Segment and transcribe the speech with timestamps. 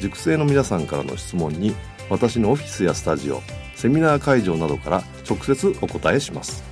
[0.00, 1.74] 塾生の皆さんからの質問に
[2.10, 3.40] 私のオフィスやスタジオ
[3.74, 6.62] セミナー会場などから直接お答えします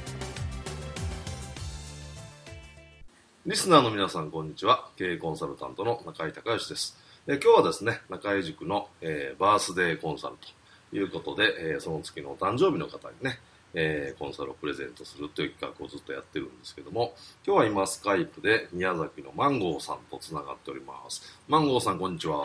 [3.47, 10.35] リスナーの皆さんこんにちは経営コンサルタントの中井隆義ですえ今日はですね中井塾の、えー、バースデーコンサル
[10.91, 13.39] ということで、えー、その月のお誕生日の方にね
[13.75, 17.15] えー、コンサルをプレゼントするという企画をずっとやってるんですけども、
[17.47, 21.23] 今日は今スカイプで宮崎のマンゴーさんとつながっております。
[21.49, 22.45] マンゴーさん、こんにちは。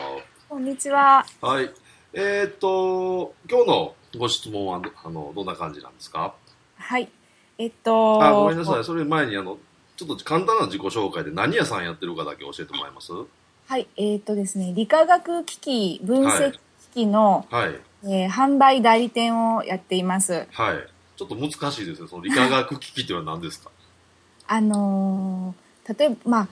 [0.50, 1.26] こんにちは。
[1.42, 1.70] はい。
[2.14, 6.34] えー、っと、今日のご質問は、あの、どんな感じなんですか？
[6.78, 7.10] はい。
[7.58, 8.24] えっと。
[8.24, 8.84] あ、ごめんなさい。
[8.86, 9.58] それ前に、あの、
[9.98, 13.12] ちょっと簡単な自己紹介で何屋さんやってるかだけ教えてもらえます？
[13.12, 13.90] はい。
[13.98, 16.58] えー、っとですね、理化学機器分析機
[16.94, 17.76] 器の、はい、
[18.06, 20.48] えー、販売代理店をやっています。
[20.54, 20.78] はい。
[21.18, 22.08] ちょっと難しいですよ。
[22.08, 23.70] その理化学機器っていうのは何ですか？
[24.48, 26.48] あのー、例えば、まあ、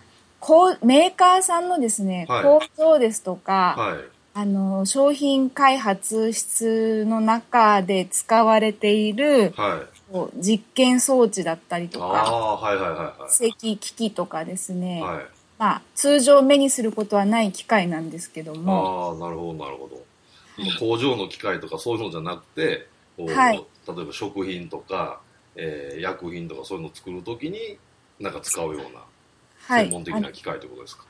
[0.46, 3.98] こうメーカーさんのですね、はい、工場ですとか、はい、
[4.36, 9.82] あの商品開発室の中で使われている、は
[10.14, 15.26] い、実験装置だったりとか、はいはいはいはい、機器とかですね、はい、
[15.58, 20.04] まあ、通常目にすることはない機械なんですけどもああなるほどなるほど。
[20.80, 25.22] 工場の機械とかそういうのじゃなくてはい、例えば食品とか、
[25.56, 27.80] えー、薬品とかそういうのを作るときに
[28.20, 29.02] なんか使うような
[29.68, 31.06] 専門的な機械ってことですか、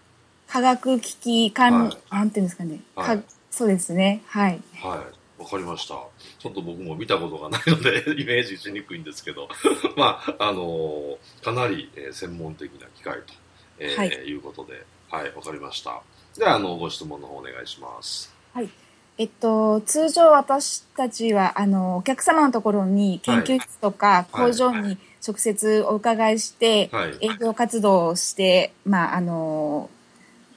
[0.48, 4.22] 化学機器管、はい、なんていうんですかね、はい、そうですね。
[4.28, 4.62] はい。
[4.82, 4.96] は
[5.38, 5.42] い。
[5.42, 5.96] わかりました。
[6.40, 9.50] ちょっと僕も見たことがないので イメージしにくいんですけど。
[9.96, 13.34] まああのー、かなり、えー、専門的な機械と、
[13.80, 14.86] えー、はい、いうことで。
[15.10, 15.34] はい。
[15.34, 16.02] わかりました。
[16.38, 18.34] ではあのご質問の方お願いします。
[18.54, 18.70] はい。
[19.18, 26.90] えっと、通常私たちは、あの、お客様のところに研究室とか工場に直接お伺いして、
[27.22, 29.90] 営業活動をして、まあ、あの、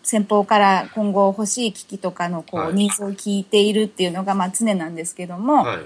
[0.02, 5.78] 先方から今後欲しい機器とかのこう、ニーズを聞いているっていうのが、まあ、常なんですけども、はい、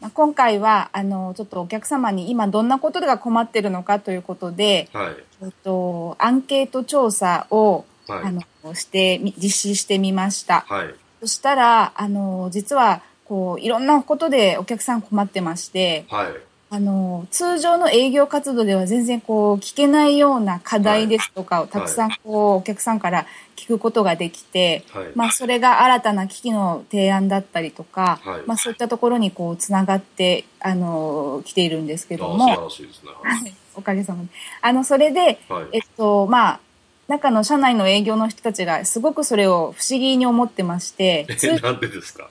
[0.00, 8.32] まあ、今回は、あの、ちょっとお客様に今どんなことが困ってるのかということで、はい、えっと、アンケート調査を、はい、あ
[8.64, 10.64] の、して、実施してみました。
[10.68, 10.94] はい。
[11.20, 16.49] そしたら、あの、実は、こう、いろんなことでお客さん困ってまして、はい。
[16.72, 23.26] あの、通常の営業活動では全然こう、聞けないような課題ですとかをたくさんこう、お客さんから
[23.56, 32.46] 聞くことができて、はい、まあ、それが新たな機器の提案だったりとか、はい、まあ、そういったところにこう、つながって、あの、来ているんですけども。
[32.48, 33.10] 素晴らしいですね。
[33.20, 33.54] はい。
[33.74, 34.28] おかげさまで。
[34.62, 35.40] あの、それで、
[35.72, 36.60] えっと、まあ、
[37.08, 41.26] 中の社内の営業の人たちがすごくそれを不思議に思ってまして。
[41.60, 42.30] なんでですか？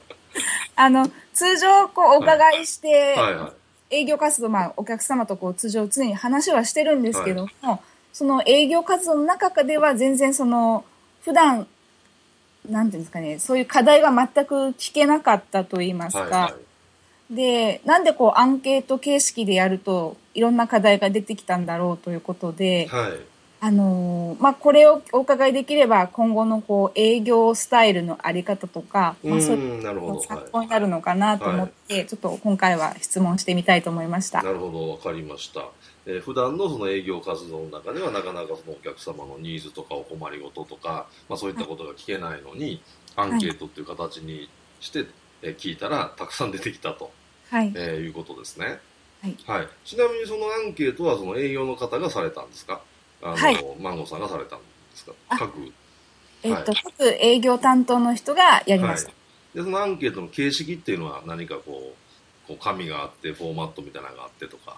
[0.78, 3.51] あの、通常こうお伺いして、はいはい、
[3.89, 7.79] 営業活動、まあお客様とこう通常常に話はしてるんですけども、はい、
[8.13, 10.85] その営業活動の中では全然その、
[11.23, 11.67] 普段、
[12.69, 16.57] なんていうんですかね、そういう課題が全く聞けなかったと言いますか、はいは
[17.31, 23.28] い、で、なんでこうアンケート形式でやるといろんな課題が出てきたんだろうということで、はい
[23.62, 30.00] あのー、まあ、これをお伺いできれば今後のこう営業スタイルのあり方とか、まあ、そういう参
[30.50, 34.41] 考になるのかなと思って、はい、ちょっと今回は質問してみたいと思いました。
[34.41, 35.66] なるほど、わかりました。
[36.06, 42.82] えー、普段のその営業活動の中ではなかなかそのお客様のニーズとかお困りごととか、まあ、そういったことが聞けないのに、
[43.17, 45.05] はい、アンケートっていう形にして、
[45.41, 47.12] えー、聞いたらたくさん出てきたと、
[47.50, 47.73] はい。
[47.76, 48.79] えー、いうことですね。
[49.22, 52.79] はい、はい、ちなみにそのアンケートはその営業の方がされたんですか？
[53.21, 55.13] あの、はい、マンゴーさんがされたんですか？
[55.29, 55.51] 各、
[56.43, 59.16] えっ、ー、と、はい、各営業担当の人がやりました、は
[59.55, 64.77] い、で、そのアンケートの形式っていうのは何かこう、こう紙があって、フォーマットみたいなのがあってとか、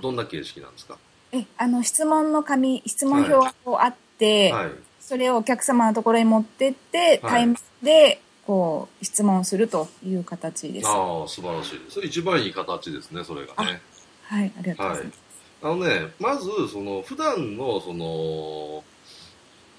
[0.00, 0.96] どんな形式なんですか？
[1.32, 4.70] え、あの、質問の紙、質問表がこうあって、はい、
[5.00, 10.88] それをお客様のところに持ってって、タイムでこう質問するという形です。
[10.88, 13.82] ああ素晴らしいそれ一番いい形ですねそれがね。
[14.24, 15.27] はい、ありがとうございます。
[15.62, 18.84] あのねまずその普段のそのこ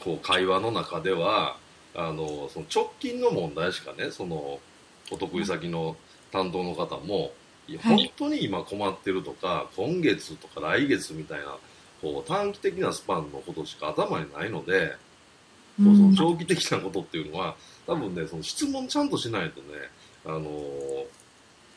[0.07, 1.57] う会話の中では
[1.95, 4.59] あのその直近の問題しかねその
[5.11, 5.95] お得意先の
[6.31, 7.31] 担当の方も、
[7.67, 11.57] いやはい本当に今困ってるとか今月とか来月みたいな
[12.01, 14.95] こう短期的なスパンのことしか頭にないので、
[15.79, 17.55] うこうその長期的なことっていうのは
[17.87, 19.67] 多分ねその質問ちゃんとしないとね
[20.25, 20.49] あの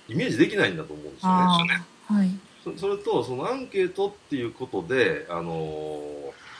[0.08, 1.30] イメージできないんだと思うんですよ
[1.64, 1.82] ね。
[2.06, 2.30] はい。
[2.64, 6.00] そそれとそのアンケートっていうことであの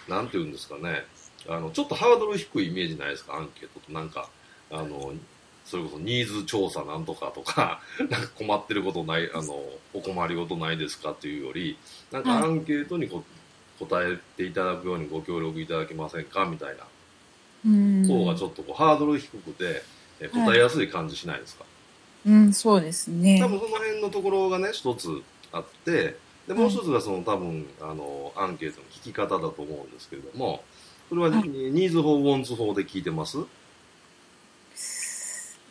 [0.09, 1.05] なんていうんですかね。
[1.49, 3.35] あのちょっとハードル低いイメージないですか？
[3.37, 4.29] アンケートとなんか
[4.71, 5.13] あの
[5.65, 9.61] それこそニーズ調査なんとかとか なんか困ってることないあの
[9.95, 11.77] お困りごとないですかっていうより
[12.11, 12.43] なんかはい。
[12.45, 13.25] アンケートにこ
[13.79, 16.45] 答えていただくようにご協力いただけませんか？
[16.45, 16.85] みたいな。
[17.67, 18.07] うん。
[18.07, 19.83] 方がちょっとこうハードル低くて
[20.21, 21.65] え答えやすい感じしないですか、
[22.27, 23.41] うん、そうですね。
[23.41, 25.09] 多分その辺のところがね一つ
[25.53, 26.17] あって
[26.47, 30.65] でもう一つがその多分あのアンケートの聞き方だと思うんですけれども
[31.09, 31.49] それははい。
[31.49, 33.39] ニーズ法ウォンツ法で聞いてます、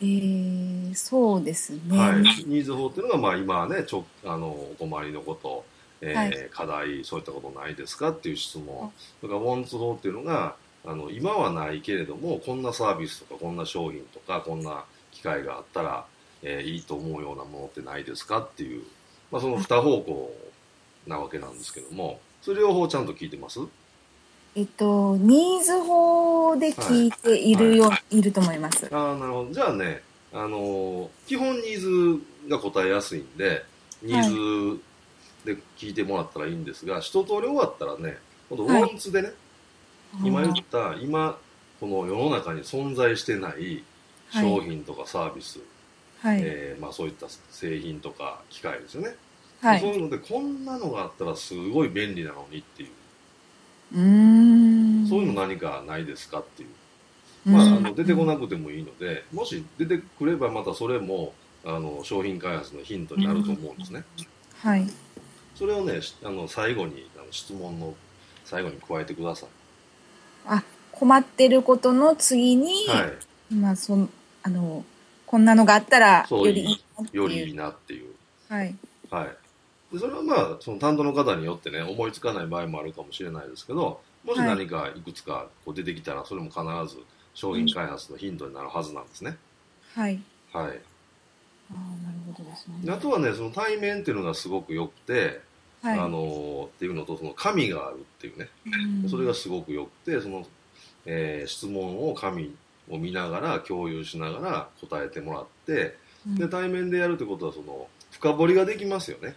[0.00, 1.98] えー、そうですね。
[1.98, 5.64] はい、ニーズ法っていうのがまあ今はねちょあのお困りのこと、
[6.00, 6.48] えーはい。
[6.50, 8.92] 課題そういったことないですかっていう質問。
[9.20, 16.04] それからウォンツ法っていうのがあの今はないけれどもこんなサービスとかこんな商品とかこんな機会があったら、
[16.42, 18.82] えーいいと思うようなものってないですかっていう、
[19.32, 20.34] まあ、その二方向
[21.08, 23.58] なわけなんですけどもそれ両方ちゃんと聞いてます？
[24.54, 28.86] えっと、ニーズ法で聞いているよ、い、ると思います。
[28.94, 29.52] ああなるほど。
[29.52, 30.02] じゃあね
[30.32, 33.64] あのー基本ニーズが答えやすいんで
[34.02, 34.80] ニーズ
[35.44, 38.18] で聞いてもらったらいいんですが、一通り終わったらね
[38.50, 38.82] 今度ウはい。
[38.82, 39.32] ォンツでね、
[40.22, 41.38] 今言った今
[41.80, 43.52] この世の中に存在してない
[44.30, 45.58] はい商品とかサービス、
[46.22, 46.40] はい。
[46.42, 49.16] えーまあ、そういった製品とか機械ですよね、
[49.60, 49.80] はい。
[49.80, 52.90] そういうのでこんなのがあったらすごい便利なのにっていう、
[53.94, 55.06] うーん。
[55.08, 56.68] そういうの何かないですかっていう
[57.46, 61.34] うん、まあ、あの出てこなくてもいいので、もし出てくればまたそれも
[61.64, 64.04] あの商品開発のヒントになると思うんですね。
[64.58, 64.86] はい。
[65.56, 67.94] それをね、しあの最後にあの質問の
[68.44, 69.48] 最後に加えてください。
[70.46, 73.12] あ、困ってることの次に、は
[73.50, 74.08] い、まあ、その、
[74.42, 74.84] あの、
[75.32, 77.22] こんなのがあったら、よりいいなっていう。
[77.22, 78.14] よりいいなっていう。
[78.50, 78.74] はい。
[79.10, 79.94] はい。
[79.94, 86.60] でそれはまあ、その担当の方によってね、思いつかない場合もあるかもしれないですけど、もしはい何かいくつかこう出てきたら、それも必
[86.94, 87.02] ず
[87.32, 89.38] 商品開発のヒントになるはずなんですね。
[89.94, 90.20] はい。
[90.52, 90.66] はい。
[90.66, 90.78] ああ、なる
[92.26, 92.74] ほどですね。
[92.84, 95.40] であとはね、その対面っていうのがすごく良くて、
[95.80, 95.98] はい。
[95.98, 98.50] あのっていうのと、その紙があるっていうね、
[99.02, 100.46] うんそれがすごく良くて、その、
[101.06, 102.54] えー質問を紙
[102.88, 105.96] を見ながら、共有しながら答えてもらって、
[106.26, 109.34] うんで、対面でやるってことは、その、深掘りができますよね。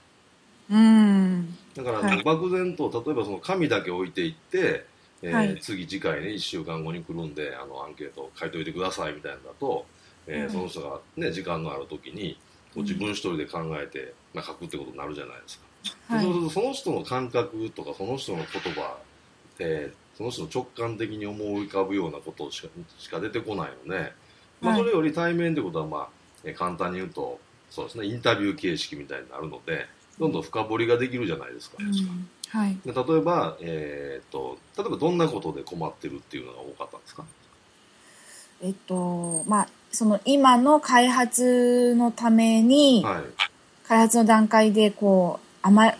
[0.69, 1.55] うん。
[1.75, 4.85] だから、はい漠然と、例えばその紙だけ置いていって、
[5.21, 9.85] えーはい次次回ね、1週間後に来るんで、あの、アンケート書いといてくださいみたいなのだと、
[10.27, 12.37] えーはいその人がね、時間のある時に、
[12.73, 15.65] こう自分一人で考えて、まあ、書くってことになるじゃないですか。
[16.07, 18.97] はいそうするとその人の感覚とかその人の言葉、
[19.59, 22.67] えーその人の直感的に思い浮かぶようなことしか
[22.97, 24.13] しか出てこないので、
[24.61, 24.81] まあ、はい。
[24.81, 26.09] それより対面ってことは、まあ
[26.43, 29.87] えー簡単に言うとそうですねインタビュー形式みたいになるので
[30.19, 32.29] どんどん深掘りができるじゃないですか、うん。
[32.49, 32.77] はい。
[32.85, 37.25] で例えば、えーっと例えばどんなことで困ってるっていうのが多かったんですか？
[38.61, 43.23] えっと、まあ、その今の開発のために、はい。
[43.87, 45.93] 開発の段階でこう、あま、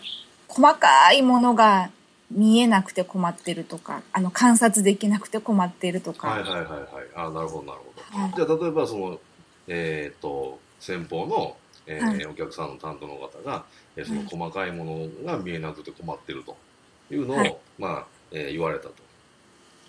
[0.48, 1.90] 細かいものが
[2.30, 6.28] 見えなくて困ってるとか、あの、観察できなくて困ってるとか。
[6.28, 6.88] はいはいはいはい。
[7.14, 8.32] あなるほどなるほど、はい。
[8.34, 9.20] じゃあ例えばその
[9.68, 11.56] えーっと先方の、
[11.86, 12.26] えーはい。
[12.26, 13.64] お客さんの担当の方が、
[13.96, 16.56] えーその細かいものが見えなくて困ってると。
[17.10, 17.56] いうのを、はい。
[17.78, 18.94] まあえー言われたと。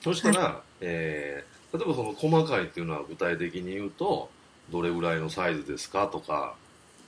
[0.04, 4.30] そしたら、えー例えばその細かいっていうのは具体的に言うと
[4.72, 6.56] どれぐらいのサイズですかとか。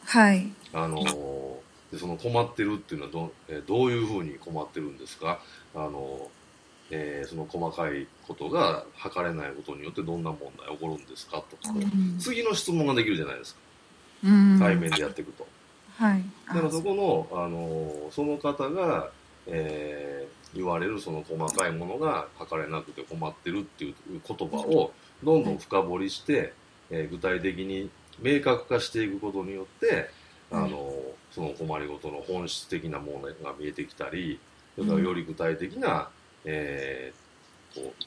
[0.06, 0.48] はい。
[0.74, 1.39] あのー
[1.92, 5.40] でその困ってるっていうのはど,、えーどういうふうに困ってるんですか？
[5.76, 6.28] あのー
[6.92, 11.44] えーその細かいことが測れないことによってどんな問題起こるんですか？
[11.50, 11.74] とか、
[12.20, 13.60] 次の質問ができるじゃないですか。
[14.26, 14.60] うん。
[14.60, 15.48] 対面でやっていくと、
[15.98, 16.24] はい。
[16.48, 19.10] だからそこの、あのーその方が、
[19.48, 23.94] えー言われるその細かいものが測れなくて困ってるっていう
[24.28, 24.92] 言葉を
[25.24, 26.54] どんどん深掘りして、
[26.90, 30.10] えー具体的に明確化していくことによって、
[30.52, 30.99] あのー
[31.32, 34.40] その困りごとの本質的なものが見えてきたり
[34.76, 36.10] それからより具体的な、
[36.46, 37.30] えー
[37.74, 38.04] こう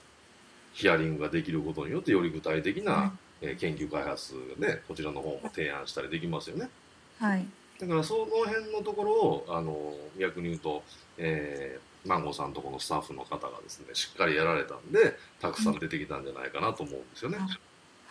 [0.75, 6.71] ヒアリングができることによってより具体的な、えー、研究開発ねこちらの方も提案したりできますよね。
[7.19, 7.47] はい。
[7.79, 10.83] だからその辺のところをあの逆に言うと、
[11.19, 17.39] えー、マンゴーさんとこのスタッフの方がですねしっかりやられたんでたくさん出てきたんじゃないかなと思うんですよね。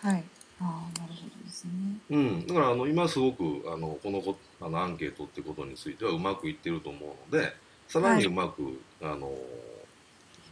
[0.02, 0.24] はい
[0.62, 1.70] あなるほどですね。
[2.10, 6.98] うん、だからあの今すごくあのこのこあのアンケートってことについてはうまくいってると思
[7.30, 7.52] うので
[7.88, 9.32] さらにうまく、はい、あの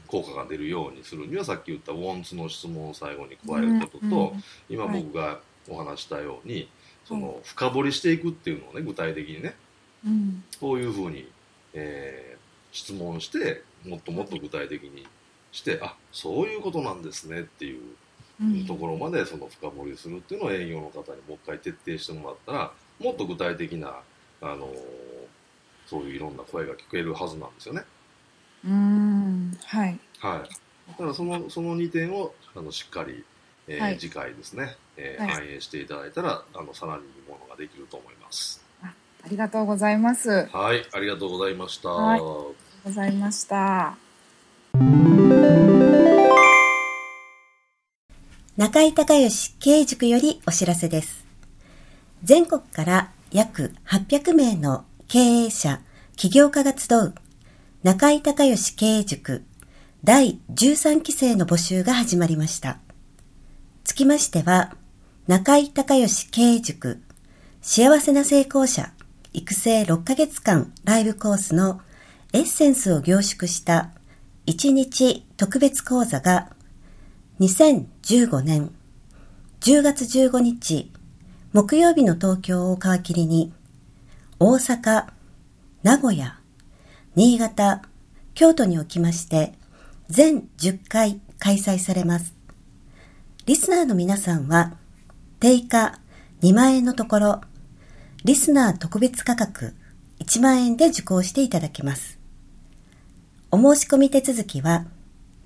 [0.08, 6.68] 効果が出るようにするにはさっき言ったウォンツの質問を最後に加えることと、うんうん、今僕がお話したように、はい、
[7.04, 9.54] その深掘りしていくっていうのをね具体的にね、
[10.04, 11.30] うん、こういうふうに、
[11.74, 15.06] えー、質問してもっともっと具体的に
[15.52, 17.80] してあそういうことなんですねっていう
[18.44, 24.00] いうところまでその深掘りするっていうのを営業の方にもう一回徹底してもらったらもっと具体的な
[24.40, 24.68] あの
[25.86, 27.82] そういういろんな声が聞けるはずなんですよね。
[28.64, 33.24] うんはい、はい、だからそのその2点をあのしっかり、
[33.66, 38.92] えー、はい、次回ですね、えー、はい、反映していただいたらあのさらにいいものができると思いますあ。
[39.24, 40.46] ありがとうございます。
[40.52, 41.88] はい、ありがとうございました。
[41.88, 42.54] はい、ありがとう
[42.84, 45.09] ございました。
[48.60, 51.24] 中井隆義経営塾よりお知らせです。
[52.22, 55.80] 全国から約800名の経営者、
[56.14, 57.14] 起業家が集う
[57.82, 59.46] 中井隆義経営塾
[60.04, 62.76] 第13期生の募集が始まりました。
[63.82, 64.76] つきましては、
[65.26, 67.00] 中井隆義経営塾
[67.62, 68.92] 幸せな成功者
[69.32, 71.80] 育成6ヶ月間ライブコースの
[72.34, 73.88] エッセンスを凝縮した
[74.44, 76.50] 1日特別講座が
[77.40, 78.70] 2015年
[79.60, 80.92] 10月15日
[81.54, 83.50] 木曜日の東京を皮切りに
[84.38, 85.06] 大阪、
[85.82, 86.38] 名古屋、
[87.16, 87.80] 新潟、
[88.34, 89.54] 京都におきまして
[90.10, 92.34] 全10回開催されます。
[93.46, 94.76] リスナーの皆さんは
[95.38, 95.98] 定価
[96.42, 97.40] 2万円のところ
[98.22, 99.74] リスナー特別価格
[100.18, 102.18] 1万円で受講していただけます。
[103.50, 104.84] お申し込み手続きは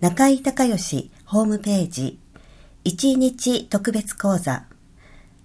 [0.00, 2.18] 中井隆義ホームページ
[2.84, 4.64] 1日特別講座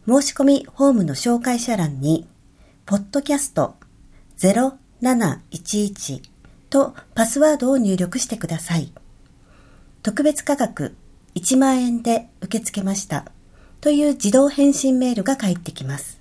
[0.08, 2.28] 申し込みホームの紹介者欄に
[2.86, 3.76] ポッドキャスト
[4.40, 6.22] 0711
[6.70, 8.92] とパスワードを入力してください。
[10.02, 10.96] 特別価格
[11.36, 13.26] 1万円で受け付けました
[13.82, 16.20] という自動返信メールが返ってきます。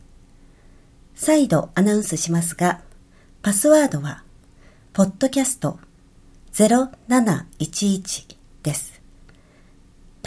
[1.15, 2.81] 再度アナウンスしますが、
[3.43, 4.23] パスワードは、
[4.93, 5.79] ポッドキャスト
[6.53, 8.98] 0711です。